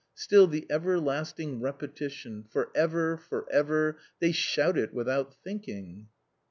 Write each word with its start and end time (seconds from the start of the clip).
Still 0.15 0.47
the 0.47 0.65
everlasting 0.67 1.59
repetition— 1.61 2.45
For 2.51 2.71
ever, 2.73 3.17
for 3.19 3.45
ever!— 3.51 3.99
they 4.19 4.31
shout 4.31 4.75
it 4.75 4.95
without 4.95 5.35
thinking." 5.43 6.07